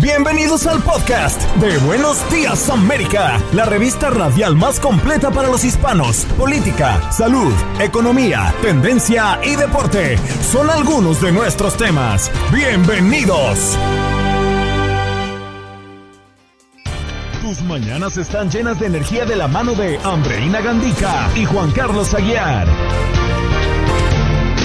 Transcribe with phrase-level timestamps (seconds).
[0.00, 6.24] Bienvenidos al podcast de Buenos Días América, la revista radial más completa para los hispanos.
[6.38, 12.32] Política, salud, economía, tendencia y deporte son algunos de nuestros temas.
[12.50, 13.76] Bienvenidos.
[17.42, 22.14] Tus mañanas están llenas de energía de la mano de Andreina Gandica y Juan Carlos
[22.14, 22.66] Aguiar.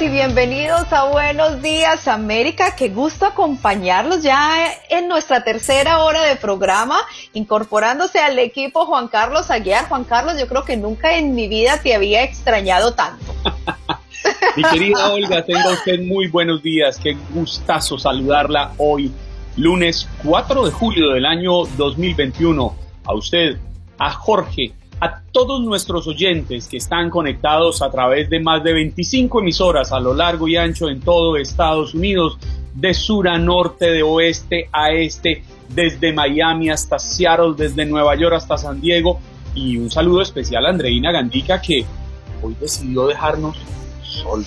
[0.00, 2.76] Y bienvenidos a Buenos Días América.
[2.76, 6.98] Qué gusto acompañarlos ya en nuestra tercera hora de programa,
[7.32, 9.88] incorporándose al equipo Juan Carlos Aguiar.
[9.88, 13.24] Juan Carlos, yo creo que nunca en mi vida te había extrañado tanto.
[14.56, 16.98] Mi querida Olga, tenga usted muy buenos días.
[17.02, 19.10] Qué gustazo saludarla hoy,
[19.56, 22.76] lunes 4 de julio del año 2021.
[23.04, 23.56] A usted,
[23.98, 29.40] a Jorge, a todos nuestros oyentes que están conectados a través de más de 25
[29.40, 32.38] emisoras a lo largo y ancho en todo Estados Unidos,
[32.74, 38.34] de sur a norte, de oeste a este, desde Miami hasta Seattle, desde Nueva York
[38.34, 39.20] hasta San Diego.
[39.54, 41.84] Y un saludo especial a Andreina Gandica que
[42.42, 43.56] hoy decidió dejarnos
[44.02, 44.46] solos.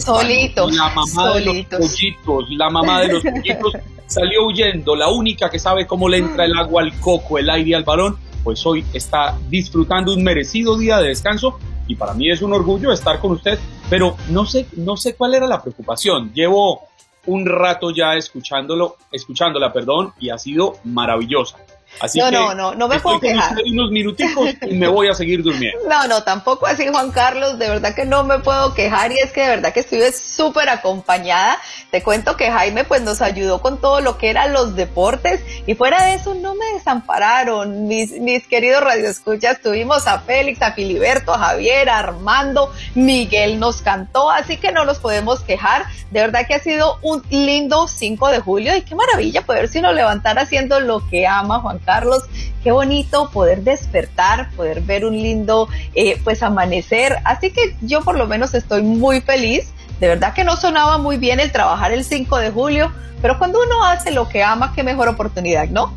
[0.00, 3.72] Solitos, La mamá de los pollitos, la mamá de los pollitos
[4.06, 4.94] salió huyendo.
[4.94, 8.16] La única que sabe cómo le entra el agua al coco, el aire al balón,
[8.42, 12.92] pues hoy está disfrutando un merecido día de descanso y para mí es un orgullo
[12.92, 13.58] estar con usted,
[13.88, 16.32] pero no sé, no sé cuál era la preocupación.
[16.32, 16.82] Llevo
[17.26, 21.58] un rato ya escuchándolo, escuchándola, perdón, y ha sido maravillosa.
[22.00, 23.56] Así No, que no, no, no me estoy puedo quejar.
[23.70, 25.78] unos minuticos y me voy a seguir durmiendo.
[25.88, 27.58] No, no, tampoco así, Juan Carlos.
[27.58, 30.68] De verdad que no me puedo quejar y es que de verdad que estuve súper
[30.68, 31.58] acompañada.
[31.90, 35.74] Te cuento que Jaime pues nos ayudó con todo lo que eran los deportes y
[35.74, 37.88] fuera de eso no me desampararon.
[37.88, 43.82] Mis, mis queridos radioescuchas, tuvimos a Félix, a Filiberto, a Javier, a Armando, Miguel nos
[43.82, 45.86] cantó, así que no nos podemos quejar.
[46.10, 49.80] De verdad que ha sido un lindo 5 de julio y qué maravilla poder si
[49.80, 52.22] nos levantar haciendo lo que ama Juan Carlos.
[52.62, 57.16] Qué bonito poder despertar, poder ver un lindo eh, pues amanecer.
[57.24, 59.72] Así que yo por lo menos estoy muy feliz.
[60.00, 62.90] De verdad que no sonaba muy bien el trabajar el 5 de julio,
[63.20, 65.92] pero cuando uno hace lo que ama, qué mejor oportunidad, ¿no?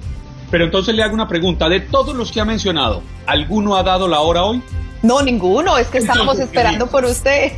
[0.52, 1.70] Pero entonces le hago una pregunta.
[1.70, 4.62] De todos los que ha mencionado, ¿alguno ha dado la hora hoy?
[5.04, 7.52] No, ninguno, es que estábamos esperando por usted.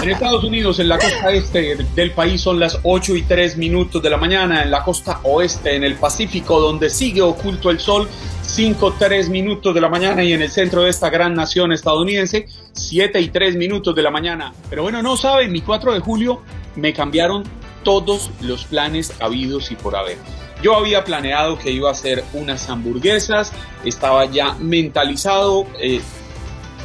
[0.00, 4.00] En Estados Unidos, en la costa este del país, son las 8 y 3 minutos
[4.00, 4.62] de la mañana.
[4.62, 8.08] En la costa oeste, en el Pacífico, donde sigue oculto el sol,
[8.42, 10.22] 5 3 minutos de la mañana.
[10.22, 14.12] Y en el centro de esta gran nación estadounidense, 7 y 3 minutos de la
[14.12, 14.54] mañana.
[14.70, 16.42] Pero bueno, no saben, mi 4 de julio
[16.76, 17.42] me cambiaron
[17.82, 20.18] todos los planes habidos y por haber.
[20.62, 23.52] Yo había planeado que iba a hacer unas hamburguesas,
[23.84, 25.66] estaba ya mentalizado.
[25.80, 26.00] eh,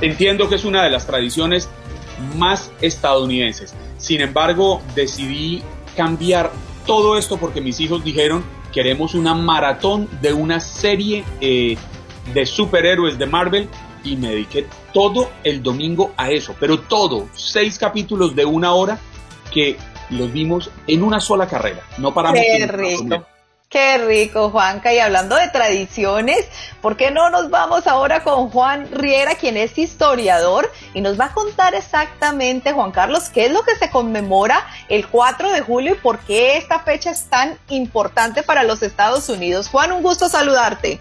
[0.01, 1.69] entiendo que es una de las tradiciones
[2.35, 3.73] más estadounidenses.
[3.97, 5.63] Sin embargo, decidí
[5.95, 6.51] cambiar
[6.85, 11.75] todo esto porque mis hijos dijeron queremos una maratón de una serie eh,
[12.33, 13.69] de superhéroes de Marvel
[14.03, 18.99] y me dediqué todo el domingo a eso, pero todo, seis capítulos de una hora
[19.51, 19.77] que
[20.11, 22.39] los vimos en una sola carrera, no paramos.
[22.39, 23.25] Qué rico.
[23.69, 24.91] Qué rico, Juanca.
[24.91, 26.49] Y hablando de tradiciones,
[26.81, 31.25] ¿por qué no nos vamos ahora con Juan Riera, quien es historiador y nos va
[31.25, 35.93] a contar exactamente, Juan Carlos, qué es lo que se conmemora el 4 de julio
[35.93, 39.69] y por qué esta fecha es tan importante para los Estados Unidos?
[39.69, 40.99] Juan, un gusto saludarte.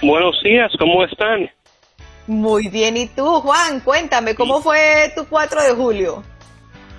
[0.00, 1.50] Buenos días, ¿cómo están?
[2.28, 3.80] Muy bien, ¿y tú, Juan?
[3.80, 6.22] Cuéntame, ¿cómo fue tu 4 de julio?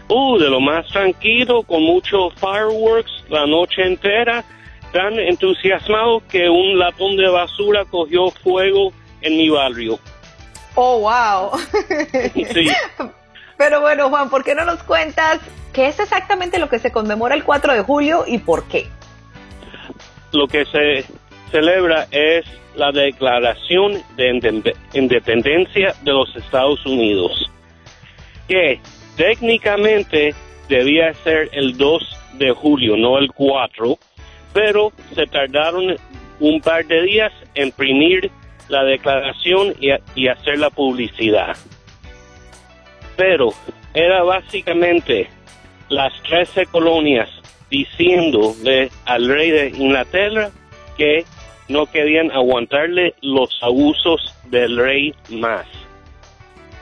[0.10, 4.44] Uh, de lo más tranquilo, con muchos fireworks la noche entera,
[4.92, 8.92] tan entusiasmado que un latón de basura cogió fuego
[9.22, 10.00] en mi barrio.
[10.76, 11.60] Oh, wow.
[12.54, 12.70] Sí.
[13.58, 15.42] Pero bueno, Juan, ¿por qué no nos cuentas
[15.74, 18.88] ¿qué es exactamente lo que se conmemora el 4 de julio y por qué?
[20.32, 21.06] Lo que se
[21.52, 22.46] celebra es
[22.76, 27.50] la Declaración de Independencia de los Estados Unidos,
[28.48, 28.80] que
[29.18, 30.34] técnicamente
[30.68, 33.98] debía ser el 2 de julio, no el 4,
[34.54, 35.96] pero se tardaron
[36.40, 38.32] un par de días en imprimir
[38.70, 41.58] la declaración y, hacer la publicidad.
[43.18, 43.50] Pero
[43.94, 45.28] era básicamente
[45.90, 47.30] las 13 colonias
[47.70, 50.52] diciéndole al rey de Inglaterra
[50.98, 51.26] que
[51.68, 55.66] no querían aguantarle los abusos del rey más.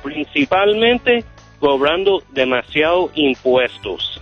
[0.03, 1.23] Principalmente
[1.59, 4.21] cobrando demasiado impuestos.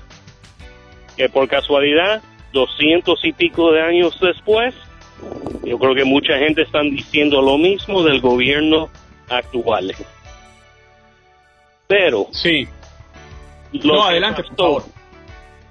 [1.17, 2.21] Que por casualidad,
[2.55, 4.73] doscientos y pico de años después,
[5.63, 8.89] yo creo que mucha gente está diciendo lo mismo del gobierno
[9.29, 9.93] actual.
[11.87, 12.27] Pero...
[12.31, 12.65] Sí.
[13.83, 14.83] No, adelante, por favor.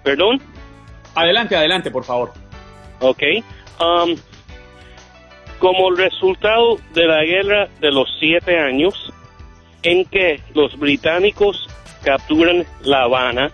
[0.03, 0.41] ¿Perdón?
[1.15, 2.33] Adelante, adelante, por favor.
[3.01, 3.23] Ok.
[3.81, 4.15] Um,
[5.59, 9.11] como resultado de la guerra de los siete años,
[9.83, 11.67] en que los británicos
[12.03, 13.51] capturan La Habana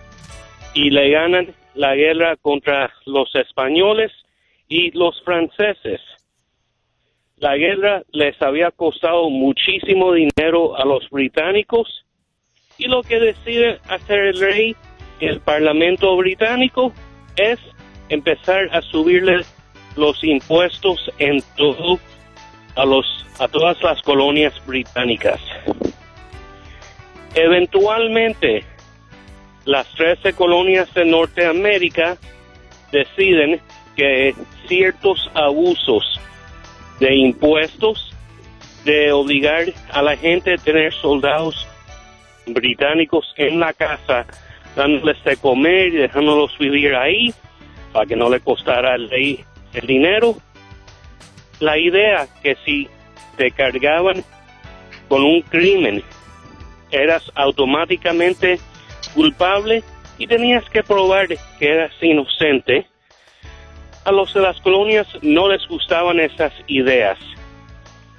[0.73, 4.11] y le ganan la guerra contra los españoles
[4.67, 6.01] y los franceses.
[7.37, 12.05] La guerra les había costado muchísimo dinero a los británicos
[12.77, 14.75] y lo que decide hacer el rey
[15.19, 16.93] y el parlamento británico
[17.35, 17.59] es
[18.09, 19.47] empezar a subirles
[19.95, 21.99] los impuestos en todo
[22.75, 23.05] a los
[23.39, 25.41] a todas las colonias británicas.
[27.33, 28.63] Eventualmente,
[29.65, 32.17] las 13 colonias de Norteamérica
[32.91, 33.61] deciden
[33.95, 34.33] que
[34.67, 36.19] ciertos abusos
[36.99, 38.13] de impuestos,
[38.85, 41.67] de obligar a la gente a tener soldados
[42.47, 44.25] británicos en la casa,
[44.75, 47.33] dándoles de comer y dejándolos vivir ahí
[47.91, 49.43] para que no le costara rey
[49.73, 50.35] el dinero.
[51.59, 52.87] La idea que si
[53.37, 54.23] te cargaban
[55.07, 56.03] con un crimen,
[56.89, 58.59] eras automáticamente
[59.13, 59.83] culpable
[60.17, 62.87] y tenías que probar que eras inocente.
[64.05, 67.17] A los de las colonias no les gustaban esas ideas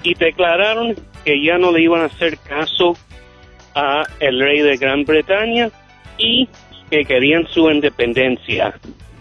[0.02, 0.94] y declararon
[1.24, 2.96] que ya no le iban a hacer caso
[3.74, 5.70] a el rey de Gran Bretaña
[6.18, 6.48] y
[6.90, 8.74] que querían su independencia.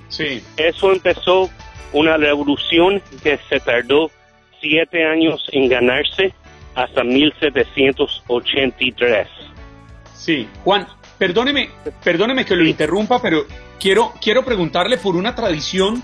[0.10, 0.44] Sí.
[0.58, 1.50] Eso empezó
[1.94, 4.12] una revolución que se tardó
[4.60, 6.34] siete años en ganarse
[6.76, 9.28] hasta 1783.
[10.14, 10.88] Sí, Juan,
[11.22, 11.70] perdóneme,
[12.04, 13.46] perdóneme que lo interrumpa, pero
[13.80, 16.02] quiero, quiero preguntarle por una tradición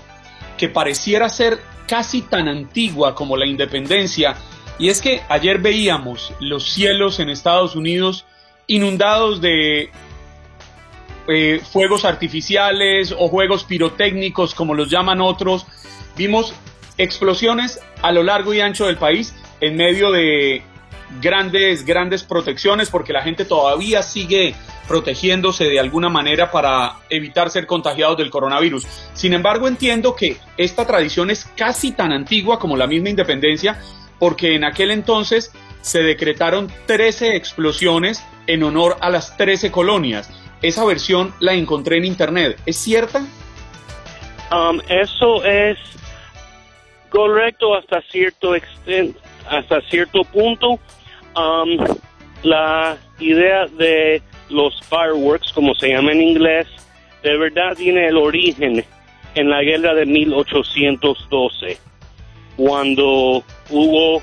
[0.56, 4.36] que pareciera ser casi tan antigua como la independencia,
[4.78, 8.26] y es que ayer veíamos los cielos en Estados Unidos
[8.68, 9.90] inundados de
[11.26, 15.66] eh, fuegos artificiales o juegos pirotécnicos, como los llaman otros.
[16.16, 16.54] Vimos
[16.96, 20.62] explosiones a lo largo y ancho del país en medio de
[21.20, 24.54] grandes, grandes protecciones porque la gente todavía sigue
[24.88, 28.86] protegiéndose de alguna manera para evitar ser contagiados del coronavirus.
[29.12, 33.78] Sin embargo, entiendo que esta tradición es casi tan antigua como la misma independencia
[34.18, 40.30] porque en aquel entonces se decretaron 13 explosiones en honor a las 13 colonias.
[40.62, 42.58] Esa versión la encontré en internet.
[42.66, 43.20] ¿Es cierta?
[44.50, 45.78] Um, eso es
[47.10, 48.54] correcto hasta cierto
[49.48, 50.80] hasta cierto punto.
[51.36, 51.78] Um,
[52.42, 56.66] la idea de los fireworks, como se llama en inglés,
[57.22, 58.84] de verdad tiene el origen
[59.34, 61.78] en la guerra de 1812,
[62.56, 64.22] cuando hubo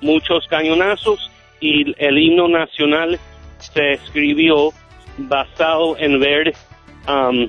[0.00, 3.18] muchos cañonazos y el himno nacional
[3.58, 4.72] se escribió
[5.18, 6.54] basado en ver
[7.08, 7.48] um,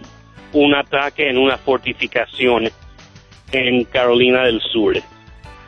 [0.54, 2.70] un ataque en una fortificación
[3.52, 4.98] en Carolina del Sur.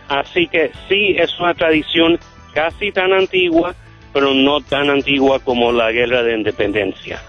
[0.08, 2.20] Así que sí, es una tradición
[2.54, 3.76] casi tan antigua,
[4.14, 7.22] pero no tan antigua como la guerra de independencia.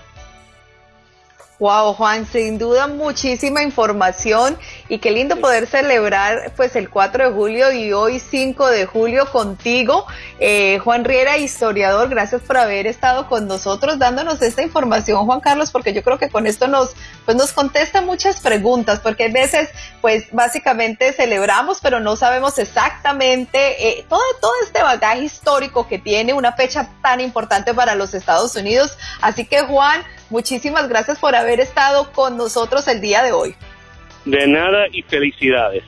[1.61, 4.57] Wow, Juan, sin duda muchísima información
[4.89, 9.31] y qué lindo poder celebrar pues el 4 de julio y hoy 5 de julio
[9.31, 10.07] contigo.
[10.39, 15.71] Eh, Juan Riera, historiador, gracias por haber estado con nosotros dándonos esta información, Juan Carlos,
[15.71, 19.69] porque yo creo que con esto nos, pues nos contesta muchas preguntas, porque a veces
[20.01, 26.33] pues básicamente celebramos, pero no sabemos exactamente eh, todo, todo este bagaje histórico que tiene
[26.33, 28.97] una fecha tan importante para los Estados Unidos.
[29.21, 33.55] Así que Juan, muchísimas gracias por haber estado con nosotros el día de hoy.
[34.25, 35.85] De nada y felicidades.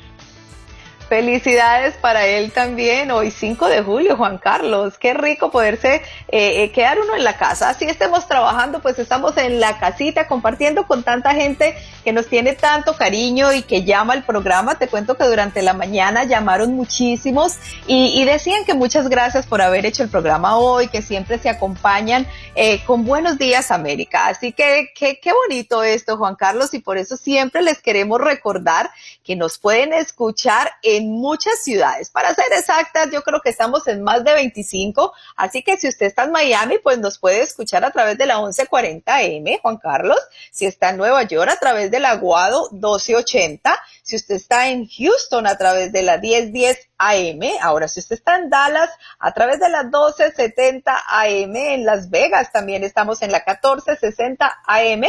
[1.13, 4.97] Felicidades para él también, hoy 5 de julio, Juan Carlos.
[4.97, 5.97] Qué rico poderse
[6.29, 7.69] eh, eh, quedar uno en la casa.
[7.69, 12.55] Así estemos trabajando, pues estamos en la casita compartiendo con tanta gente que nos tiene
[12.55, 14.79] tanto cariño y que llama al programa.
[14.79, 17.57] Te cuento que durante la mañana llamaron muchísimos
[17.87, 22.27] y, decían que muchas gracias por haber hecho el programa hoy, que siempre se acompañan
[22.55, 24.29] eh, con Buenos Días América.
[24.29, 28.91] Así que qué bonito esto, Juan Carlos, y por eso siempre les queremos recordar
[29.25, 32.11] que nos pueden escuchar en muchas ciudades.
[32.11, 36.07] Para ser exactas, yo creo que estamos en más de 25, así que si usted
[36.07, 40.19] está en Miami, pues nos puede escuchar a través de la 1140M, Juan Carlos.
[40.51, 43.79] Si está en Nueva York, a través del Aguado 1280.
[44.03, 47.41] Si usted está en Houston, a través de la 1010 AM.
[47.61, 51.55] Ahora, si usted está en Dallas, a través de la 1270 AM.
[51.55, 55.05] En Las Vegas también estamos en la 1460 AM.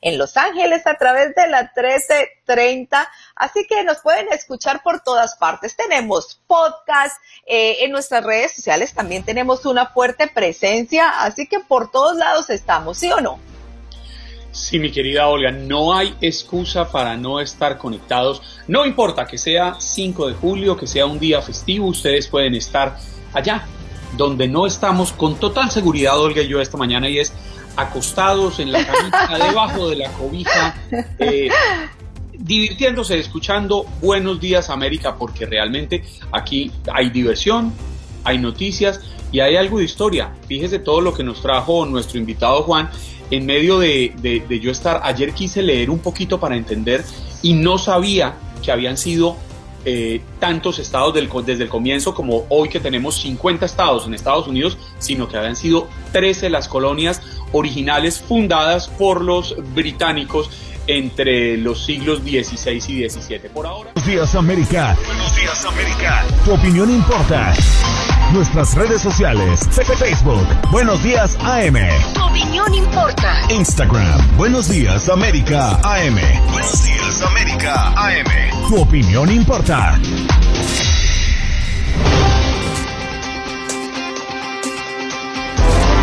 [0.00, 3.10] En Los Ángeles, a través de la 1330.
[3.34, 5.76] Así que nos pueden escuchar por todas partes.
[5.76, 8.94] Tenemos podcast eh, en nuestras redes sociales.
[8.94, 11.08] También tenemos una fuerte presencia.
[11.20, 13.57] Así que por todos lados estamos, ¿sí o no?
[14.58, 18.42] Sí, mi querida Olga, no hay excusa para no estar conectados.
[18.66, 22.98] No importa que sea 5 de julio, que sea un día festivo, ustedes pueden estar
[23.32, 23.66] allá,
[24.16, 27.32] donde no estamos con total seguridad, Olga y yo esta mañana, y es
[27.76, 30.74] acostados en la camita, debajo de la cobija,
[31.20, 31.48] eh,
[32.32, 37.72] divirtiéndose, escuchando Buenos Días América, porque realmente aquí hay diversión,
[38.24, 39.00] hay noticias
[39.32, 40.32] y hay algo de historia.
[40.46, 42.90] Fíjese todo lo que nos trajo nuestro invitado Juan
[43.30, 47.04] en medio de, yo estar, ayer quise leer un poquito para entender
[47.42, 49.36] y no sabía que habían sido
[49.84, 54.78] eh, tantos estados desde el comienzo como hoy que tenemos 50 estados en Estados Unidos,
[54.98, 60.50] sino que habían sido 13 las colonias originales fundadas por los británicos
[60.86, 63.50] entre los siglos XVI y XVII.
[63.52, 63.90] Por ahora.
[63.94, 64.96] Buenos días América.
[65.06, 66.24] Buenos días América.
[66.44, 67.54] Tu opinión importa.
[68.32, 69.60] Nuestras redes sociales.
[69.72, 70.46] Facebook.
[70.70, 71.76] Buenos días AM.
[72.12, 73.40] Tu opinión importa.
[73.48, 74.36] Instagram.
[74.36, 76.18] Buenos días América AM.
[76.52, 78.68] Buenos días América AM.
[78.68, 79.98] Tu opinión importa.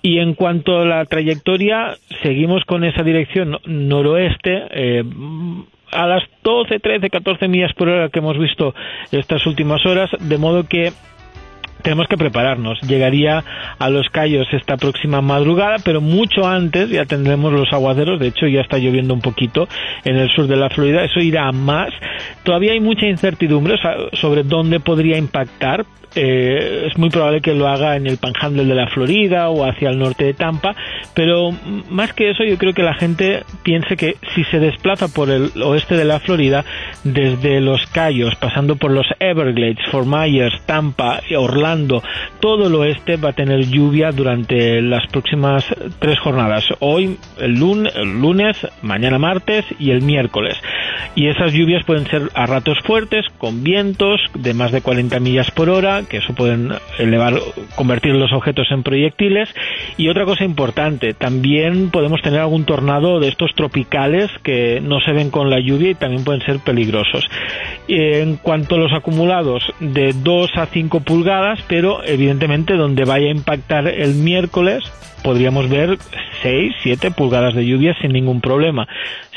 [0.02, 4.64] Y en cuanto a la trayectoria, seguimos con esa dirección noroeste.
[4.72, 5.04] Eh,
[5.92, 8.74] a las 12, 13, 14 millas por hora que hemos visto
[9.12, 10.92] estas últimas horas, de modo que
[11.82, 12.80] tenemos que prepararnos.
[12.82, 13.44] Llegaría
[13.80, 18.20] a los Cayos esta próxima madrugada, pero mucho antes ya tendremos los aguaceros.
[18.20, 19.68] De hecho, ya está lloviendo un poquito
[20.04, 21.04] en el sur de la Florida.
[21.04, 21.90] Eso irá más.
[22.44, 23.78] Todavía hay mucha incertidumbre
[24.14, 28.76] sobre dónde podría impactar eh, es muy probable que lo haga en el Panhandle de
[28.76, 30.76] la Florida o hacia el norte de Tampa,
[31.14, 31.52] pero
[31.90, 35.52] más que eso yo creo que la gente piense que si se desplaza por el
[35.62, 36.66] oeste de la Florida,
[37.04, 42.04] desde los Cayos, pasando por los Everglades, Fort Myers, Tampa, Orlando,
[42.40, 45.66] todo el oeste va a tener lluvia durante las próximas
[46.00, 46.66] tres jornadas.
[46.80, 50.58] Hoy, el lunes, el lunes mañana martes y el miércoles.
[51.16, 55.52] Y esas lluvias pueden ser a ratos fuertes, con vientos de más de 40 millas
[55.52, 57.34] por hora, que eso pueden elevar,
[57.76, 59.50] convertir los objetos en proyectiles.
[59.98, 65.12] Y otra cosa importante, también podemos tener algún tornado de estos tropicales que no se
[65.14, 67.28] ven con la lluvia y también pueden ser peligrosos.
[67.88, 73.32] En cuanto a los acumulados, de 2 a 5 pulgadas, pero evidentemente donde vaya a
[73.32, 74.84] impactar el miércoles,
[75.24, 75.98] podríamos ver
[76.42, 78.88] 6, 7 pulgadas de lluvia sin ningún problema.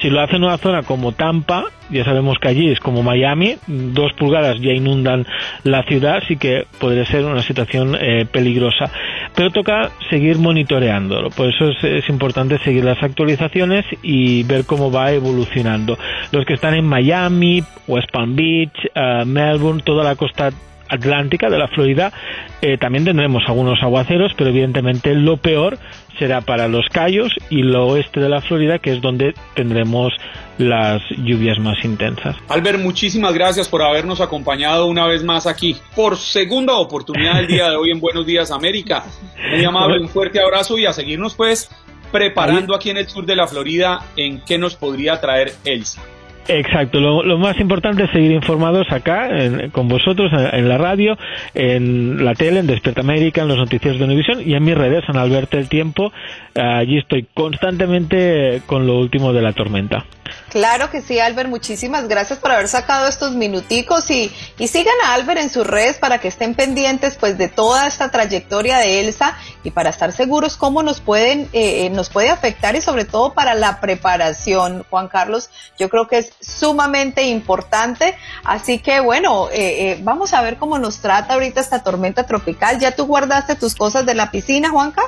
[0.00, 3.56] Si lo hace en una zona como Tampa, ya sabemos que allí es como Miami,
[3.66, 5.26] dos pulgadas ya inundan
[5.62, 8.90] la ciudad, así que podría ser una situación eh, peligrosa.
[9.34, 15.12] Pero toca seguir monitoreándolo, por eso es, importante seguir las actualizaciones y ver cómo va
[15.12, 15.98] evolucionando.
[16.32, 20.50] Los que están en Miami, West Palm Beach, eh, Melbourne, toda la costa
[20.88, 22.12] atlántica de la Florida
[22.60, 25.78] eh, también tendremos algunos aguaceros, pero evidentemente lo peor
[26.18, 30.12] será para los Cayos y el oeste de la Florida, que es donde tendremos
[30.58, 32.36] las lluvias más intensas.
[32.48, 37.68] Albert, muchísimas gracias por habernos acompañado una vez más aquí por segunda oportunidad del día
[37.68, 39.04] de hoy en Buenos Días América.
[39.50, 41.68] Muy amable, un fuerte abrazo y a seguirnos pues
[42.12, 46.00] preparando aquí en el sur de la Florida en qué nos podría traer Elsa.
[46.48, 49.30] Exacto, lo, más importante es seguir informados acá,
[49.72, 51.16] con vosotros, en, la radio,
[51.54, 55.04] en la tele, en Despierta América, en los noticias de Univisión y en mis redes,
[55.08, 56.12] en Alberto El Tiempo.
[56.54, 60.04] Allí estoy constantemente con lo último de la tormenta.
[60.48, 61.50] Claro que sí, Albert.
[61.50, 65.98] Muchísimas gracias por haber sacado estos minuticos y, y sigan a Albert en sus redes
[65.98, 70.56] para que estén pendientes pues de toda esta trayectoria de Elsa y para estar seguros
[70.56, 75.08] cómo nos pueden eh, eh, nos puede afectar y sobre todo para la preparación, Juan
[75.08, 75.50] Carlos.
[75.78, 78.16] Yo creo que es sumamente importante.
[78.44, 82.78] Así que bueno, eh, vamos a ver cómo nos trata ahorita esta tormenta tropical.
[82.78, 85.02] ¿Ya tú guardaste tus cosas de la piscina, Juanca?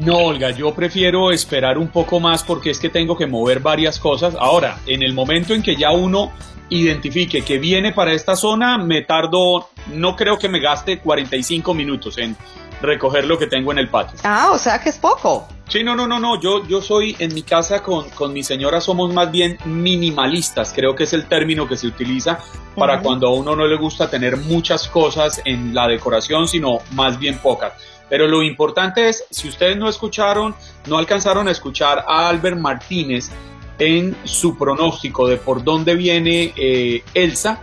[0.00, 3.98] No, Olga, yo prefiero esperar un poco más porque es que tengo que mover varias
[3.98, 4.34] cosas.
[4.38, 6.32] Ahora, en el momento en que ya uno
[6.68, 12.18] identifique que viene para esta zona, me tardo, no creo que me gaste 45 minutos
[12.18, 12.36] en
[12.80, 14.18] recoger lo que tengo en el patio.
[14.24, 15.48] Ah, o sea que es poco.
[15.68, 16.40] Sí, no, no, no, no.
[16.40, 20.72] Yo, yo soy en mi casa con, con mi señora somos más bien minimalistas.
[20.72, 22.38] Creo que es el término que se utiliza
[22.76, 27.18] para cuando a uno no le gusta tener muchas cosas en la decoración, sino más
[27.18, 27.72] bien pocas.
[28.08, 30.54] Pero lo importante es, si ustedes no escucharon,
[30.86, 33.30] no alcanzaron a escuchar a Albert Martínez
[33.78, 37.60] en su pronóstico de por dónde viene eh, Elsa,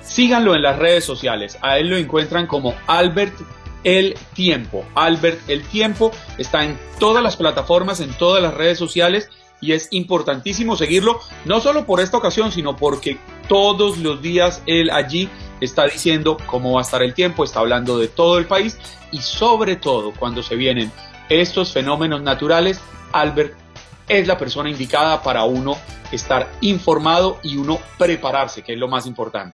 [0.00, 1.58] síganlo en las redes sociales.
[1.60, 3.34] A él lo encuentran como Albert
[3.84, 4.84] El Tiempo.
[4.94, 9.88] Albert El Tiempo está en todas las plataformas, en todas las redes sociales y es
[9.90, 15.28] importantísimo seguirlo, no solo por esta ocasión, sino porque todos los días él allí
[15.60, 18.78] está diciendo cómo va a estar el tiempo, está hablando de todo el país
[19.10, 20.92] y sobre todo cuando se vienen
[21.28, 22.80] estos fenómenos naturales,
[23.12, 23.54] Albert
[24.08, 25.76] es la persona indicada para uno
[26.12, 29.57] estar informado y uno prepararse, que es lo más importante.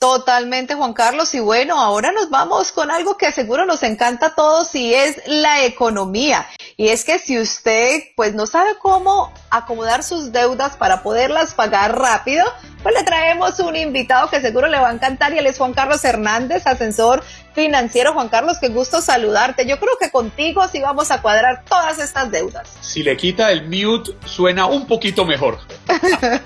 [0.00, 1.34] Totalmente, Juan Carlos.
[1.34, 5.20] Y bueno, ahora nos vamos con algo que seguro nos encanta a todos y es
[5.26, 6.46] la economía.
[6.78, 11.98] Y es que si usted pues no sabe cómo acomodar sus deudas para poderlas pagar
[11.98, 12.46] rápido,
[12.82, 15.74] pues le traemos un invitado que seguro le va a encantar y él es Juan
[15.74, 18.14] Carlos Hernández, asesor financiero.
[18.14, 19.66] Juan Carlos, qué gusto saludarte.
[19.66, 22.70] Yo creo que contigo sí vamos a cuadrar todas estas deudas.
[22.80, 25.58] Si le quita el mute, suena un poquito mejor.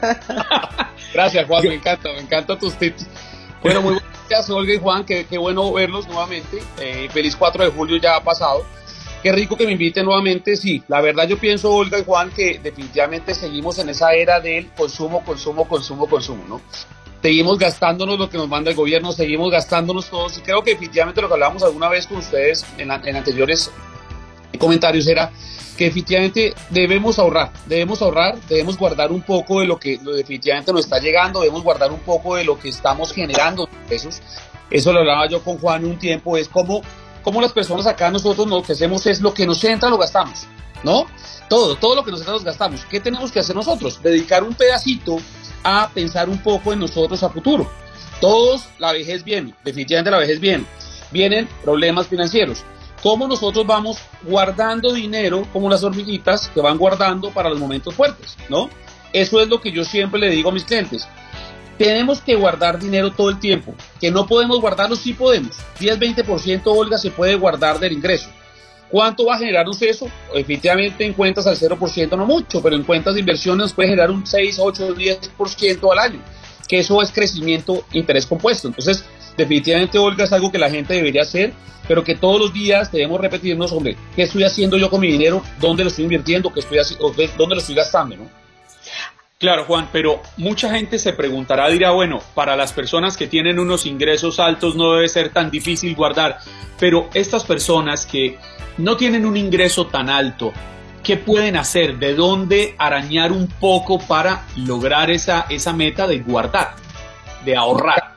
[1.14, 3.06] Gracias, Juan, me encanta, me encantan tus tips.
[3.64, 6.62] Bueno, muy buenas gracias, Olga y Juan, qué, bueno verlos nuevamente.
[6.78, 8.62] Eh, feliz 4 de julio ya ha pasado.
[9.22, 10.54] Qué rico que me inviten nuevamente.
[10.54, 14.70] Sí, la verdad yo pienso, Olga y Juan, que definitivamente seguimos en esa era del
[14.72, 16.60] consumo, consumo, consumo, consumo, ¿no?
[17.22, 20.36] Seguimos gastándonos lo que nos manda el gobierno, seguimos gastándonos todos.
[20.36, 23.70] Y creo que definitivamente lo que hablábamos alguna vez con ustedes en, en anteriores
[24.58, 25.30] comentarios era
[25.76, 30.82] que definitivamente debemos ahorrar, debemos ahorrar, debemos guardar un poco de lo que definitivamente nos
[30.82, 34.20] está llegando, debemos guardar un poco de lo que estamos generando pesos
[34.70, 36.82] eso lo hablaba yo con Juan un tiempo, es como,
[37.22, 40.46] como las personas acá nosotros lo que hacemos es lo que nos entra lo gastamos,
[40.82, 41.06] ¿no?
[41.48, 42.84] Todo, todo lo que nos entra lo gastamos.
[42.86, 44.02] ¿Qué tenemos que hacer nosotros?
[44.02, 45.18] Dedicar un pedacito
[45.62, 47.70] a pensar un poco en nosotros a futuro.
[48.20, 50.64] Todos, la vejez viene, definitivamente la vejez viene.
[51.10, 52.64] Vienen problemas financieros.
[53.04, 58.34] ¿Cómo nosotros vamos guardando dinero como las hormiguitas que van guardando para los momentos fuertes,
[58.48, 58.70] ¿no?
[59.12, 61.06] Eso es lo que yo siempre le digo a mis clientes.
[61.76, 63.74] Tenemos que guardar dinero todo el tiempo.
[64.00, 65.54] Que no podemos guardarlo, sí podemos.
[65.80, 68.30] 10-20% Olga se puede guardar del ingreso.
[68.90, 70.08] ¿Cuánto va a generarnos eso?
[70.34, 74.26] Efectivamente en cuentas al 0% no mucho, pero en cuentas de inversiones puede generar un
[74.26, 76.20] 6, 8, 10% al año,
[76.66, 78.68] que eso es crecimiento interés compuesto.
[78.68, 79.04] Entonces,
[79.36, 81.52] definitivamente Olga es algo que la gente debería hacer,
[81.86, 85.42] pero que todos los días debemos repetirnos, hombre, ¿qué estoy haciendo yo con mi dinero?
[85.60, 86.52] ¿Dónde lo estoy invirtiendo?
[86.52, 86.78] ¿Qué estoy
[87.36, 88.16] ¿Dónde lo estoy gastando?
[89.38, 93.84] Claro, Juan, pero mucha gente se preguntará, dirá, bueno, para las personas que tienen unos
[93.84, 96.38] ingresos altos no debe ser tan difícil guardar,
[96.78, 98.38] pero estas personas que
[98.78, 100.52] no tienen un ingreso tan alto,
[101.02, 101.98] ¿qué pueden hacer?
[101.98, 106.76] ¿De dónde arañar un poco para lograr esa, esa meta de guardar,
[107.44, 108.13] de ahorrar?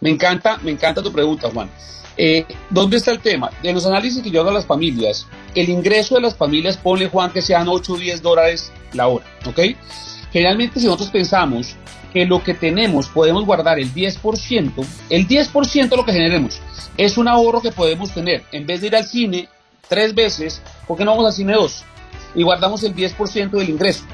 [0.00, 1.70] Me encanta, me encanta tu pregunta, Juan.
[2.16, 3.50] Eh, ¿Dónde está el tema?
[3.62, 7.08] En los análisis que yo hago a las familias, el ingreso de las familias, ponle
[7.08, 9.60] Juan que sean 8 o 10 dólares la hora, ¿ok?
[10.32, 11.76] Generalmente si nosotros pensamos
[12.12, 16.60] que lo que tenemos podemos guardar el 10%, el 10% de lo que generemos
[16.96, 18.44] es un ahorro que podemos tener.
[18.52, 19.48] En vez de ir al cine
[19.88, 21.84] tres veces, ¿por qué no vamos al cine dos?
[22.34, 24.04] Y guardamos el 10% del ingreso.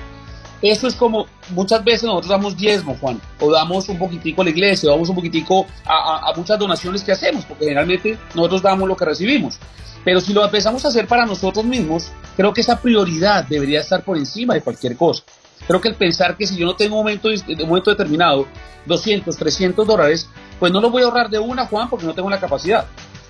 [0.62, 4.50] Eso es como muchas veces nosotros damos diezmo, Juan, o damos un poquitico a la
[4.50, 8.88] iglesia, o damos un poquitico a, a muchas donaciones que hacemos, porque generalmente nosotros damos
[8.88, 9.58] lo que recibimos.
[10.04, 14.04] Pero si lo empezamos a hacer para nosotros mismos, creo que esa prioridad debería estar
[14.04, 15.24] por encima de cualquier cosa.
[15.66, 18.46] Creo que el pensar que si yo no tengo un momento, un momento determinado
[18.86, 22.30] 200, 300 dólares, pues no lo voy a ahorrar de una, Juan, porque no tengo
[22.30, 22.86] la capacidad.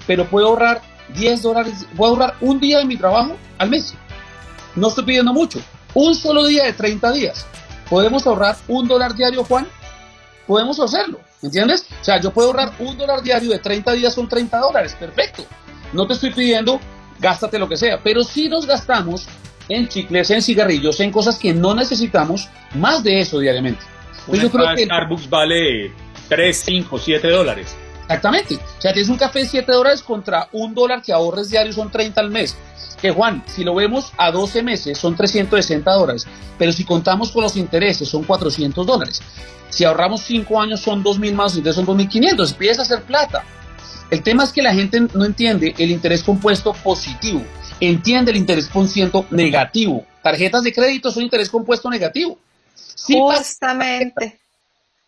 [0.07, 0.81] Pero puedo ahorrar
[1.15, 3.95] 10 dólares, puedo ahorrar un día de mi trabajo al mes.
[4.75, 5.61] No estoy pidiendo mucho.
[5.95, 7.47] Un solo día de 30 días.
[7.89, 9.67] ¿Podemos ahorrar un dólar diario, Juan?
[10.47, 11.87] Podemos hacerlo, ¿entiendes?
[12.01, 15.45] O sea, yo puedo ahorrar un dólar diario de 30 días, son 30 dólares, perfecto.
[15.93, 16.81] No te estoy pidiendo,
[17.21, 19.27] gástate lo que sea, pero si nos gastamos
[19.69, 23.83] en chicles, en cigarrillos, en cosas que no necesitamos, más de eso diariamente.
[24.27, 25.93] Pues yo creo que Starbucks vale
[26.29, 27.77] 3, 5, 7 dólares.
[28.03, 28.57] Exactamente.
[28.57, 31.91] O sea, tienes un café de 7 dólares contra un dólar que ahorres diario son
[31.91, 32.57] 30 al mes.
[33.03, 37.43] Que Juan, si lo vemos a 12 meses son 360 dólares, pero si contamos con
[37.43, 39.21] los intereses son 400 dólares.
[39.69, 42.53] Si ahorramos 5 años son 2.000 más, entonces son 2.500.
[42.53, 43.45] Empieza a hacer plata.
[44.11, 47.43] El tema es que la gente no entiende el interés compuesto positivo
[47.89, 50.07] entiende el interés ciento negativo.
[50.23, 52.39] Tarjetas de crédito son interés compuesto negativo.
[53.07, 54.39] justamente.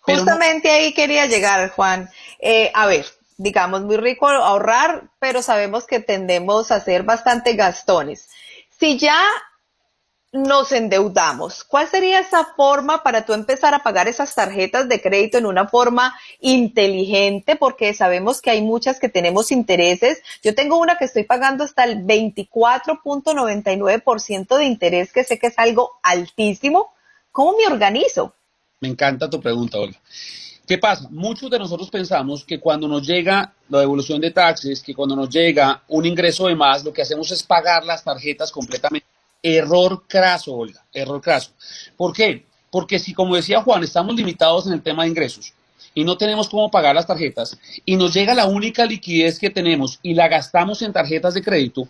[0.00, 2.10] Justamente ahí quería llegar, Juan.
[2.40, 8.28] Eh, a ver, digamos, muy rico ahorrar, pero sabemos que tendemos a ser bastante gastones.
[8.70, 9.18] Si ya
[10.34, 11.62] nos endeudamos.
[11.62, 15.68] ¿Cuál sería esa forma para tú empezar a pagar esas tarjetas de crédito en una
[15.68, 17.54] forma inteligente?
[17.54, 20.20] Porque sabemos que hay muchas que tenemos intereses.
[20.42, 25.56] Yo tengo una que estoy pagando hasta el 24.99% de interés, que sé que es
[25.56, 26.92] algo altísimo.
[27.30, 28.34] ¿Cómo me organizo?
[28.80, 30.00] Me encanta tu pregunta, Olga.
[30.66, 31.08] ¿Qué pasa?
[31.10, 35.28] Muchos de nosotros pensamos que cuando nos llega la devolución de taxes, que cuando nos
[35.28, 39.06] llega un ingreso de más, lo que hacemos es pagar las tarjetas completamente
[39.46, 41.50] Error craso, Olga, error craso.
[41.98, 42.46] ¿Por qué?
[42.70, 45.52] Porque si, como decía Juan, estamos limitados en el tema de ingresos
[45.94, 50.00] y no tenemos cómo pagar las tarjetas y nos llega la única liquidez que tenemos
[50.02, 51.86] y la gastamos en tarjetas de crédito,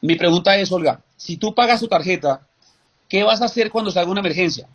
[0.00, 2.40] mi pregunta es, Olga, si tú pagas tu tarjeta,
[3.08, 4.68] ¿qué vas a hacer cuando salga una emergencia?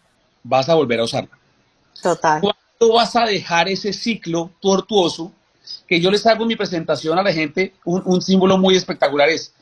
[0.44, 1.40] Vas a volver a usarla.
[2.04, 2.42] Total.
[2.42, 5.32] ¿Cuándo vas a dejar ese ciclo tortuoso
[5.88, 7.74] que yo les hago en mi presentación a la gente?
[7.86, 9.54] Un, un símbolo muy espectacular es,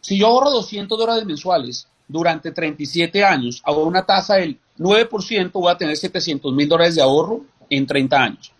[0.00, 5.72] si yo ahorro 200 dólares mensuales durante 37 años a una tasa del 9%, voy
[5.72, 8.52] a tener 700 mil dólares de ahorro en 30 años.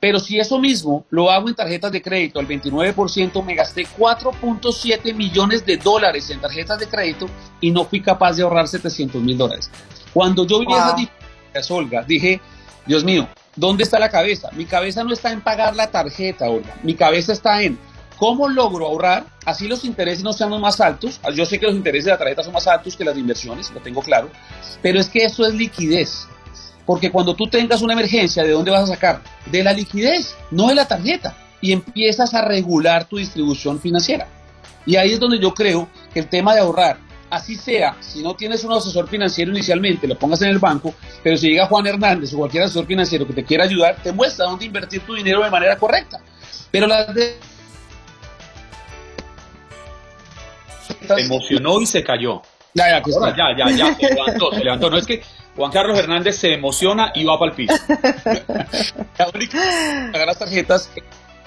[0.00, 5.14] Pero si eso mismo lo hago en tarjetas de crédito al 29%, me gasté 4.7
[5.14, 7.26] millones de dólares en tarjetas de crédito
[7.60, 9.70] y no fui capaz de ahorrar 700 mil dólares.
[10.12, 12.38] Cuando yo vi esa diferencia, Olga, dije,
[12.84, 14.50] Dios mío, ¿dónde está la cabeza?
[14.52, 16.74] Mi cabeza no está en pagar la tarjeta, Olga.
[16.82, 17.78] Mi cabeza está en
[18.16, 19.26] ¿Cómo logro ahorrar?
[19.44, 21.20] Así los intereses no sean más altos.
[21.34, 23.80] Yo sé que los intereses de la tarjeta son más altos que las inversiones, lo
[23.80, 24.30] tengo claro.
[24.82, 26.28] Pero es que eso es liquidez.
[26.86, 29.22] Porque cuando tú tengas una emergencia, ¿de dónde vas a sacar?
[29.46, 31.36] De la liquidez, no de la tarjeta.
[31.60, 34.28] Y empiezas a regular tu distribución financiera.
[34.86, 36.98] Y ahí es donde yo creo que el tema de ahorrar,
[37.36, 41.36] así sea, si no tienes un asesor financiero inicialmente, lo pongas en el banco, pero
[41.36, 44.64] si llega Juan Hernández o cualquier asesor financiero que te quiera ayudar, te muestra dónde
[44.64, 46.20] invertir tu dinero de manera correcta.
[46.70, 47.36] Pero las de...
[51.06, 52.42] Se emocionó y se cayó.
[52.74, 54.90] Ya, ya, Ahora, ya, ya, ya, se levantó, se levantó.
[54.90, 55.22] No es que
[55.54, 57.74] Juan Carlos Hernández se emociona y va para el piso.
[59.16, 60.90] Pagar las tarjetas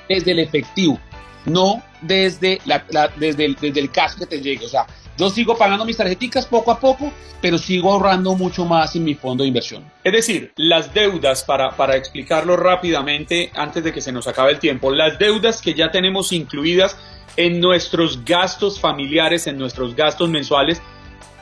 [0.08, 0.98] desde el efectivo,
[1.46, 4.66] no desde, la, la- desde, el, desde el cash que te llegue.
[4.66, 4.86] O sea,
[5.18, 9.16] yo sigo pagando mis tarjeticas poco a poco, pero sigo ahorrando mucho más en mi
[9.16, 9.84] fondo de inversión.
[10.04, 14.60] Es decir, las deudas, para, para explicarlo rápidamente antes de que se nos acabe el
[14.60, 16.98] tiempo, las deudas que ya tenemos incluidas
[17.36, 20.82] en nuestros gastos familiares, en nuestros gastos mensuales,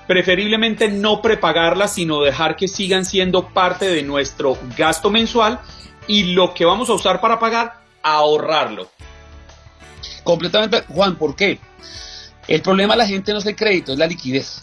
[0.07, 5.59] preferiblemente no prepagarlas, sino dejar que sigan siendo parte de nuestro gasto mensual
[6.07, 8.89] y lo que vamos a usar para pagar, ahorrarlo.
[10.23, 11.59] Completamente, Juan, ¿por qué?
[12.47, 14.59] El problema de la gente no es el crédito, es la liquidez.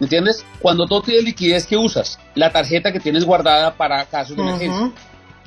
[0.00, 0.44] ¿Me entiendes?
[0.58, 2.18] Cuando tú tienes liquidez, ¿qué usas?
[2.34, 4.90] La tarjeta que tienes guardada para casos de emergencia.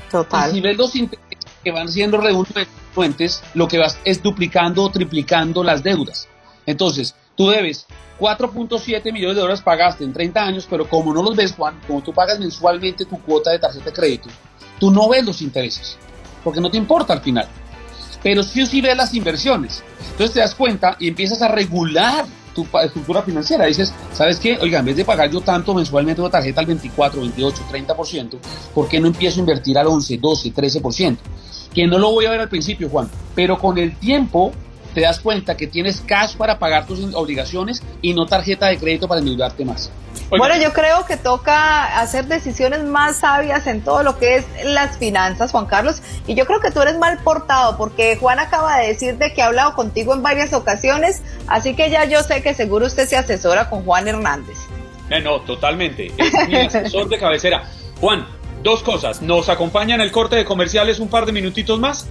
[0.10, 0.51] Total.
[0.51, 4.89] Y si ves los intereses que van siendo redundantes, lo que vas es duplicando o
[4.89, 6.30] triplicando las deudas.
[6.65, 7.86] Entonces, tú debes
[8.19, 12.01] 4.7 millones de dólares pagaste en 30 años, pero como no los ves, Juan, como
[12.01, 14.30] tú pagas mensualmente tu cuota de tarjeta de crédito,
[14.80, 15.97] tú no ves los intereses,
[16.43, 17.47] porque no te importa al final.
[18.26, 19.84] Pero sí sí ves las inversiones.
[20.00, 23.66] Entonces te das cuenta y empiezas a regular tu estructura financiera.
[23.66, 24.58] Dices, ¿sabes qué?
[24.60, 28.38] Oiga, en vez de pagar yo tanto mensualmente una tarjeta al 24, 28, 30%,
[28.74, 31.18] ¿por qué no empiezo a invertir al 11, 12, 13%?
[31.72, 34.54] Que no lo voy a ver al principio, Juan, pero con el tiempo
[34.96, 39.10] te das cuenta que tienes cash para pagar tus obligaciones y no tarjeta de crédito
[39.10, 39.92] para endeudarte más.
[40.30, 44.98] Bueno, yo creo que toca hacer decisiones más sabias en todo lo que es las
[44.98, 46.02] finanzas, Juan Carlos.
[46.26, 49.42] Y yo creo que tú eres mal portado porque Juan acaba de decir de que
[49.42, 53.18] ha hablado contigo en varias ocasiones, así que ya yo sé que seguro usted se
[53.18, 54.58] asesora con Juan Hernández.
[55.10, 56.08] Eh, no, totalmente.
[56.18, 57.66] Es mi asesor de cabecera.
[58.00, 58.26] Juan,
[58.64, 59.22] dos cosas.
[59.22, 62.08] ¿Nos acompaña en el corte de comerciales un par de minutitos más?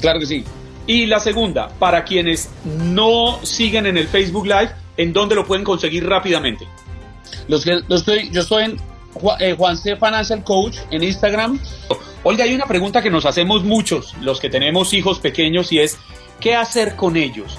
[0.00, 0.44] Claro que sí.
[0.88, 5.62] Y la segunda, para quienes no siguen en el Facebook Live, ¿en dónde lo pueden
[5.62, 6.66] conseguir rápidamente?
[7.46, 8.76] Los que, los estoy, yo estoy en
[9.14, 9.96] Ju- eh, Juan C.
[9.96, 11.60] Financial Coach en Instagram.
[12.22, 15.98] Olga, hay una pregunta que nos hacemos muchos, los que tenemos hijos pequeños, y es,
[16.40, 17.58] ¿qué hacer con ellos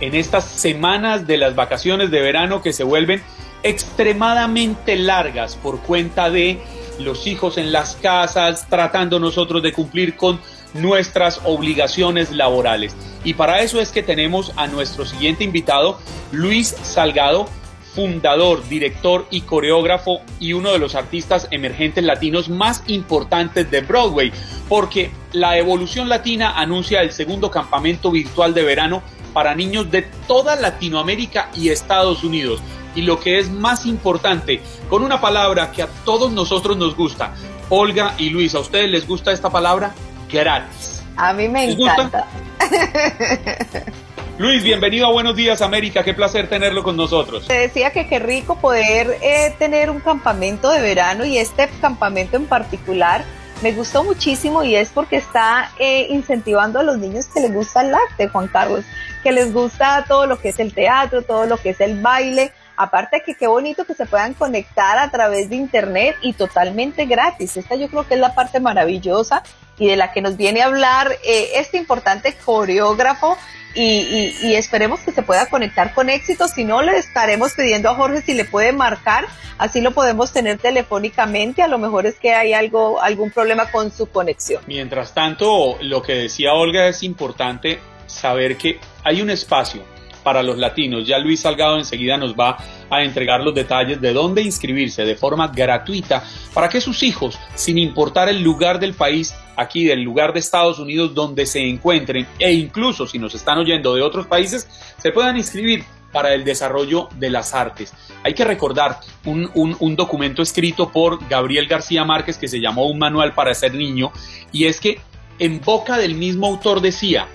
[0.00, 3.22] en estas semanas de las vacaciones de verano que se vuelven
[3.62, 6.60] extremadamente largas por cuenta de
[6.98, 10.40] los hijos en las casas, tratando nosotros de cumplir con
[10.74, 12.94] nuestras obligaciones laborales?
[13.24, 15.98] Y para eso es que tenemos a nuestro siguiente invitado,
[16.30, 17.48] Luis Salgado,
[17.94, 24.32] fundador, director y coreógrafo y uno de los artistas emergentes latinos más importantes de Broadway,
[24.68, 30.56] porque la Evolución Latina anuncia el segundo campamento virtual de verano para niños de toda
[30.56, 32.60] Latinoamérica y Estados Unidos.
[32.96, 37.34] Y lo que es más importante, con una palabra que a todos nosotros nos gusta,
[37.68, 39.94] Olga y Luis, ¿a ustedes les gusta esta palabra?
[40.30, 41.02] Gratis.
[41.16, 42.26] A mí me encanta.
[44.38, 47.46] Luis, bienvenido a Buenos Días América, qué placer tenerlo con nosotros.
[47.46, 52.36] Te decía que qué rico poder eh, tener un campamento de verano y este campamento
[52.36, 53.24] en particular
[53.62, 57.82] me gustó muchísimo y es porque está eh, incentivando a los niños que les gusta
[57.82, 58.84] el arte, Juan Carlos,
[59.22, 62.52] que les gusta todo lo que es el teatro, todo lo que es el baile.
[62.76, 67.56] Aparte que qué bonito que se puedan conectar a través de internet y totalmente gratis.
[67.56, 69.44] Esta yo creo que es la parte maravillosa
[69.78, 73.36] y de la que nos viene a hablar eh, este importante coreógrafo
[73.74, 76.46] y, y- y esperemos que se pueda conectar con éxito.
[76.48, 79.26] Si no, le estaremos pidiendo a Jorge si le puede marcar,
[79.58, 81.62] así lo podemos tener telefónicamente.
[81.62, 84.62] A lo mejor es que hay algo, algún problema con su conexión.
[84.68, 89.82] Mientras tanto, lo que decía Olga es importante saber que hay un espacio
[90.24, 91.06] para los latinos.
[91.06, 92.56] Ya Luis Salgado enseguida nos va
[92.90, 97.78] a entregar los detalles de dónde inscribirse de forma gratuita para que sus hijos, sin
[97.78, 102.52] importar el lugar del país, aquí del lugar de Estados Unidos donde se encuentren, e
[102.52, 105.84] incluso si nos están oyendo de otros países, se puedan inscribir
[106.14, 107.92] para el desarrollo de las artes.
[108.22, 113.34] Hay que recordar un, documento escrito por Gabriel García Márquez que se llamó Un Manual
[113.34, 114.12] para ser niño,
[114.52, 115.00] y es que
[115.40, 117.26] en boca del mismo autor decía,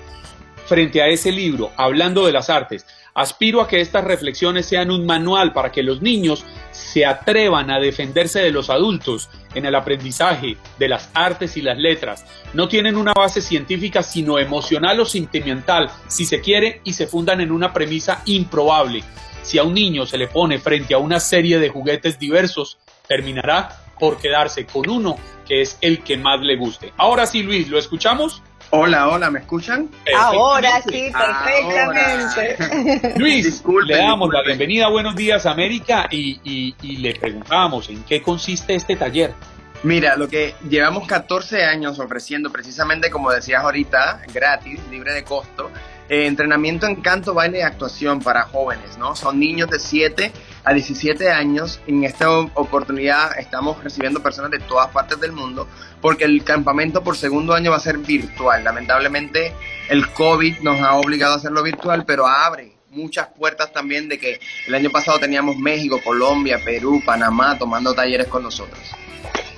[0.70, 5.06] frente a ese libro, hablando de las artes, aspiro a que estas reflexiones sean un
[5.06, 10.56] manual para que los niños se atrevan a defenderse de los adultos en el aprendizaje
[10.78, 12.24] de las artes y las letras.
[12.54, 17.42] No tienen una base científica, sino emocional o sentimental, si se quiere, y se fundan
[17.42, 19.04] en una premisa improbable.
[19.42, 22.78] Si a un niño se le pone frente a una serie de juguetes diversos,
[23.08, 26.94] terminará por quedarse con uno que es el que más le guste.
[26.96, 28.44] Ahora sí, Luis, ¿lo escuchamos?
[28.72, 29.90] Hola, hola, ¿me escuchan?
[30.16, 31.44] Ahora sí, Ahora.
[31.44, 33.14] perfectamente.
[33.20, 38.04] Luis, le damos la bienvenida a Buenos Días América y, y- y le preguntamos en
[38.04, 39.34] qué consiste este taller.
[39.82, 45.72] Mira, lo que llevamos 14 años ofreciendo, precisamente como decías ahorita, gratis, libre de costo,
[46.10, 49.16] eh, entrenamiento en canto, baile y actuación para jóvenes, ¿no?
[49.16, 50.32] Son niños de 7
[50.64, 51.80] a 17 años.
[51.88, 55.68] En esta oportunidad estamos recibiendo personas de todas partes del mundo
[56.02, 58.64] porque el campamento por segundo año va a ser virtual.
[58.64, 59.54] Lamentablemente
[59.90, 64.40] el COVID nos ha obligado a hacerlo virtual, pero abre muchas puertas también de que
[64.68, 68.80] el año pasado teníamos México, Colombia, Perú, Panamá tomando talleres con nosotros.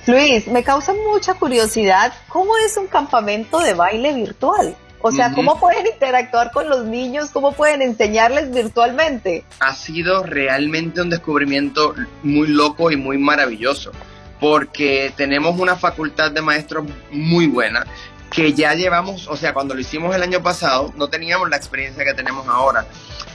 [0.07, 4.75] Luis, me causa mucha curiosidad, ¿cómo es un campamento de baile virtual?
[5.01, 7.29] O sea, ¿cómo pueden interactuar con los niños?
[7.31, 9.43] ¿Cómo pueden enseñarles virtualmente?
[9.59, 13.91] Ha sido realmente un descubrimiento muy loco y muy maravilloso,
[14.39, 17.85] porque tenemos una facultad de maestros muy buena
[18.31, 22.05] que ya llevamos, o sea, cuando lo hicimos el año pasado, no teníamos la experiencia
[22.05, 22.85] que tenemos ahora.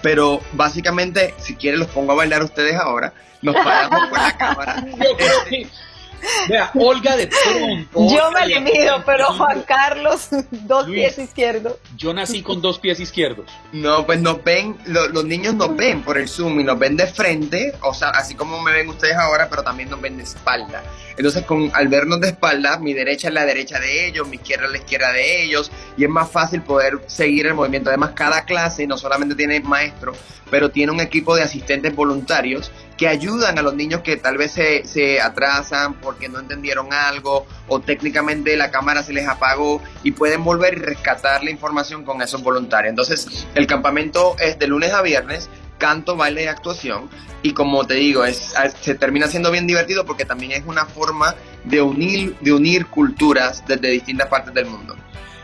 [0.02, 3.12] Pero básicamente, si quieren, los pongo a bailar ustedes ahora.
[3.42, 4.86] Nos paramos con la cámara.
[6.48, 8.14] Vea, Olga de pronto.
[8.14, 11.74] Yo me le mido, pero Juan Carlos, dos pies izquierdos.
[11.96, 13.46] Yo nací con dos pies izquierdos.
[13.72, 17.06] No, pues nos ven, los niños nos ven por el Zoom y nos ven de
[17.06, 20.82] frente, o sea, así como me ven ustedes ahora, pero también nos ven de espalda.
[21.16, 24.66] Entonces, con, al vernos de espalda, mi derecha es la derecha de ellos, mi izquierda
[24.66, 27.88] es la izquierda de ellos, y es más fácil poder seguir el movimiento.
[27.88, 30.12] Además, cada clase no solamente tiene maestro,
[30.50, 34.52] pero tiene un equipo de asistentes voluntarios que ayudan a los niños que tal vez
[34.52, 40.12] se, se, atrasan porque no entendieron algo o técnicamente la cámara se les apagó y
[40.12, 42.90] pueden volver y rescatar la información con esos voluntarios.
[42.90, 47.10] Entonces, el campamento es de lunes a viernes, canto, baile y actuación.
[47.42, 51.34] Y como te digo, es, se termina siendo bien divertido porque también es una forma
[51.64, 54.96] de unir, de unir culturas desde distintas partes del mundo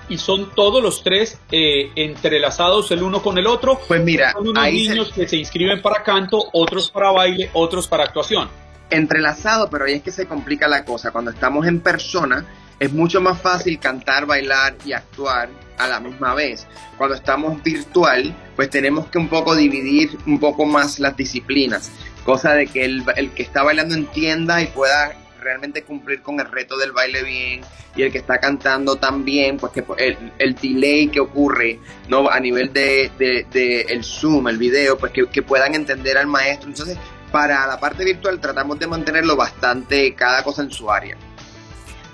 [0.08, 3.80] y son todos los tres eh, entrelazados el uno con el otro.
[3.86, 8.04] Pues mira, son unos niños que se inscriben para canto, otros para baile, otros para
[8.04, 8.48] actuación.
[8.90, 11.10] Entrelazado, pero ahí es que se complica la cosa.
[11.10, 12.46] Cuando estamos en persona,
[12.78, 16.66] es mucho más fácil cantar, bailar y actuar a la misma vez.
[16.98, 21.90] Cuando estamos virtual, pues tenemos que un poco dividir un poco más las disciplinas,
[22.24, 26.50] cosa de que el, el que está bailando entienda y pueda realmente cumplir con el
[26.50, 27.60] reto del baile bien
[27.94, 31.78] y el que está cantando también, pues que el, el delay que ocurre
[32.08, 36.26] no a nivel de, de, el zoom, el video, pues que, que, puedan entender al
[36.26, 36.68] maestro.
[36.68, 36.96] Entonces,
[37.30, 41.16] para la parte virtual tratamos de mantenerlo bastante cada cosa en su área.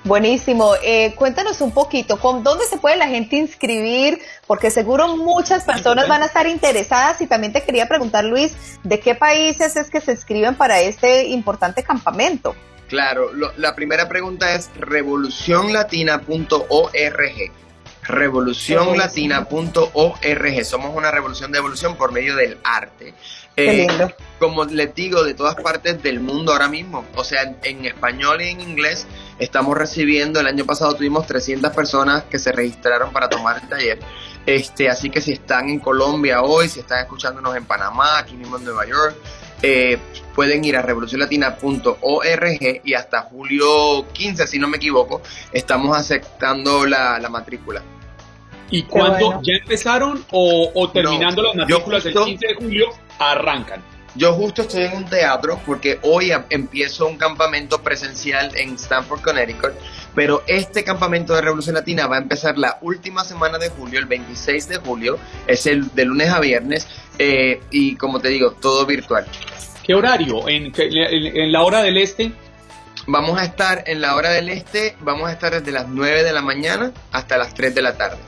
[0.04, 0.72] Buenísimo.
[0.82, 4.18] Eh, cuéntanos un poquito, ¿con dónde se puede la gente inscribir?
[4.46, 9.00] Porque seguro muchas personas van a estar interesadas y también te quería preguntar, Luis, ¿de
[9.00, 12.54] qué países es que se inscriben para este importante campamento?
[12.88, 17.52] Claro, la primera pregunta es revolucionlatina.org.
[18.02, 20.64] Revolucionlatina.org.
[20.64, 23.12] Somos una revolución de evolución por medio del arte.
[23.60, 23.88] Eh,
[24.38, 27.04] como les digo, de todas partes del mundo ahora mismo.
[27.16, 29.04] O sea, en, español y en inglés
[29.40, 33.98] estamos recibiendo, el año pasado tuvimos 300 personas que se registraron para tomar el taller.
[34.46, 38.56] Este, así que si están en Colombia hoy, si están escuchándonos en Panamá, aquí mismo
[38.56, 39.16] en Nueva York,
[39.62, 39.98] eh,
[40.34, 45.20] pueden ir a revolucionlatina.org y hasta julio 15, si no me equivoco,
[45.52, 47.82] estamos aceptando la, matrícula.
[48.70, 52.86] ¿Y cuándo ya empezaron o, terminando las matrículas el 15 de julio
[53.18, 53.82] arrancan?
[54.14, 59.72] Yo justo estoy en un teatro porque hoy empiezo un campamento presencial en Stanford, Connecticut,
[60.14, 64.06] pero este campamento de Revolución Latina va a empezar la última semana de julio, el
[64.06, 68.86] 26 de julio, es el de lunes a viernes eh, y como te digo, todo
[68.86, 69.26] virtual.
[69.84, 70.48] ¿Qué horario?
[70.48, 72.32] ¿En, en, la hora del este?
[73.06, 76.32] Vamos a estar en la hora del este, vamos a estar desde las 9 de
[76.32, 78.18] la mañana hasta las 3 de la tarde.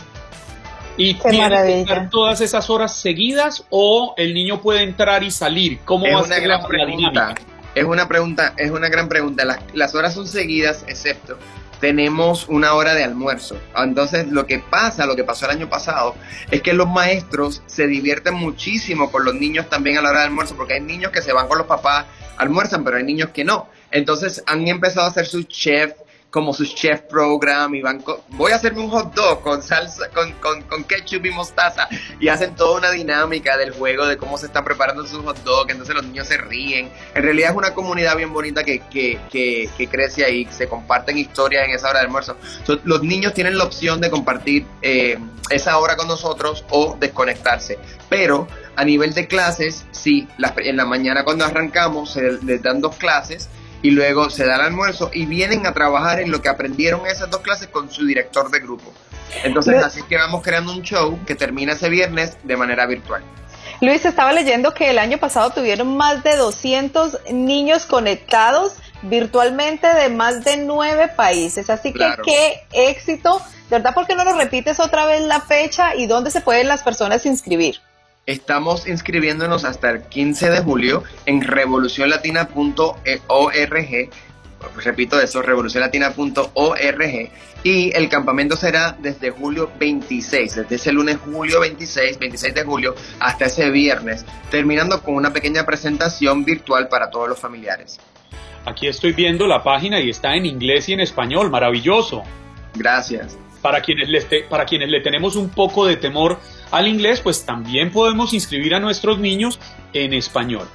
[1.00, 5.78] ¿Y tiene que todas esas horas seguidas o el niño puede entrar y salir?
[5.86, 7.34] ¿Cómo es va una gran pregunta.
[7.74, 9.46] Es una pregunta, es una gran pregunta.
[9.46, 11.38] Las, las horas son seguidas, excepto
[11.80, 13.56] tenemos una hora de almuerzo.
[13.74, 16.14] Entonces, lo que pasa, lo que pasó el año pasado,
[16.50, 20.26] es que los maestros se divierten muchísimo con los niños también a la hora de
[20.26, 22.04] almuerzo, porque hay niños que se van con los papás,
[22.36, 23.66] almuerzan, pero hay niños que no.
[23.90, 25.94] Entonces, han empezado a hacer su chef
[26.30, 30.32] como su chef program y van voy a hacerme un hot dog con salsa, con,
[30.34, 31.88] con, con, ketchup y mostaza
[32.20, 35.72] y hacen toda una dinámica del juego de cómo se están preparando sus hot dogs,
[35.72, 36.90] entonces los niños se ríen.
[37.14, 41.18] En realidad es una comunidad bien bonita que, que, que, que crece ahí, se comparten
[41.18, 42.36] historias en esa hora de almuerzo.
[42.84, 45.18] los niños tienen la opción de compartir eh,
[45.50, 51.24] esa hora con nosotros o desconectarse, pero a nivel de clases, sí, en la mañana
[51.24, 53.48] cuando arrancamos se les dan dos clases
[53.82, 57.30] y luego se da el almuerzo y vienen a trabajar en lo que aprendieron esas
[57.30, 58.92] dos clases con su director de grupo.
[59.44, 63.22] Entonces, así que vamos creando un show que termina ese viernes de manera virtual.
[63.80, 70.10] Luis, estaba leyendo que el año pasado tuvieron más de 200 niños conectados virtualmente de
[70.10, 71.70] más de nueve países.
[71.70, 72.22] Así Claro.
[72.22, 73.40] que qué éxito.
[73.70, 76.68] De verdad, ¿por qué no nos repites otra vez la fecha y dónde se pueden
[76.68, 77.80] las personas inscribir?
[78.26, 84.10] Estamos inscribiéndonos hasta el 15 de julio en revolucionlatina.org.
[84.84, 87.30] Repito eso, revolucionlatina.org.
[87.62, 92.94] Y el campamento será desde julio 26, desde ese lunes julio 26, 26 de julio,
[93.18, 97.98] hasta ese viernes, terminando con una pequeña presentación virtual para todos los familiares.
[98.64, 102.22] Aquí estoy viendo la página y está en inglés y en español, maravilloso.
[102.74, 103.36] Gracias.
[103.60, 106.38] Para quienes, les te- para quienes le tenemos un poco de temor
[106.70, 109.58] al inglés, pues también podemos inscribir a nuestros niños
[109.92, 110.68] en español.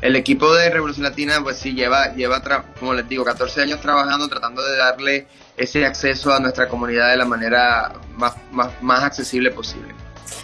[0.00, 2.42] El equipo de Revolución Latina, pues sí, lleva, lleva
[2.78, 7.18] como les digo, 14 años trabajando, tratando de darle ese acceso a nuestra comunidad de
[7.18, 9.94] la manera más, más, más accesible posible.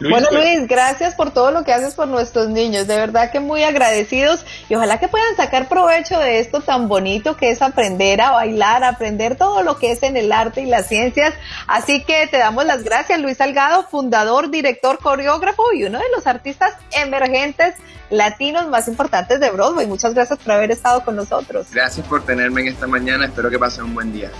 [0.00, 2.86] Bueno, pues, Luis, gracias por todo lo que haces por nuestros niños.
[2.86, 7.36] De verdad que muy agradecidos y ojalá que puedan sacar provecho de esto tan bonito
[7.36, 10.86] que es aprender a bailar, aprender todo lo que es en el arte y las
[10.86, 11.34] ciencias.
[11.66, 16.26] Así que te damos las gracias, Luis Salgado, fundador, director, coreógrafo y uno de los
[16.26, 17.74] artistas emergentes
[18.10, 19.86] latinos más importantes de Broadway.
[19.86, 21.66] Muchas gracias por haber estado con nosotros.
[21.72, 24.30] Gracias por tenerme en esta mañana, espero que pasen un buen día.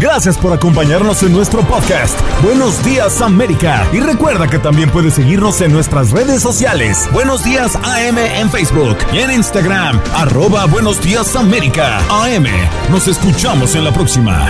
[0.00, 2.18] Gracias por acompañarnos en nuestro podcast.
[2.42, 3.86] Buenos días América.
[3.92, 7.06] Y recuerda que también puedes seguirnos en nuestras redes sociales.
[7.12, 10.00] Buenos días AM en Facebook y en Instagram.
[10.14, 11.98] Arroba Buenos días América.
[12.08, 12.46] AM.
[12.90, 14.48] Nos escuchamos en la próxima.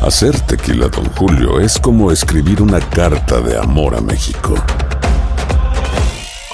[0.00, 4.54] Hacer tequila, Don Julio, es como escribir una carta de amor a México.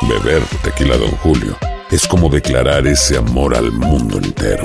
[0.03, 1.57] Beber tequila, Don Julio,
[1.93, 4.64] es como declarar ese amor al mundo entero.